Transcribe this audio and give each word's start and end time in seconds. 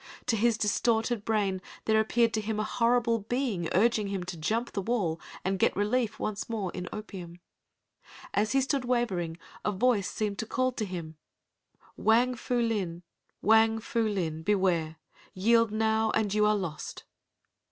To 0.25 0.35
his 0.35 0.57
distorted 0.57 1.23
brain 1.23 1.61
there 1.85 1.99
appeared 1.99 2.33
to 2.33 2.41
him 2.41 2.59
a 2.59 2.63
horrible 2.63 3.19
being 3.19 3.69
urging 3.71 4.07
him 4.07 4.23
to 4.23 4.35
jump 4.35 4.71
the 4.71 4.81
wall 4.81 5.21
and 5.45 5.59
get 5.59 5.75
relief 5.75 6.17
once 6.17 6.49
more 6.49 6.71
in 6.73 6.89
opium. 6.91 7.39
As 8.33 8.53
he 8.53 8.61
stood 8.61 8.83
wavering 8.83 9.37
a 9.63 9.71
voice 9.71 10.09
seemed 10.09 10.39
to 10.39 10.47
call 10.47 10.71
to 10.71 10.85
him, 10.85 11.17
"Wang 11.97 12.33
Fu 12.33 12.59
Lin, 12.59 13.03
Wang 13.43 13.77
Fu 13.77 14.01
Lin, 14.09 14.41
beware! 14.41 14.95
Yield 15.35 15.69
now 15.71 16.09
and 16.15 16.33
you 16.33 16.47
are 16.47 16.55
lost." 16.55 17.03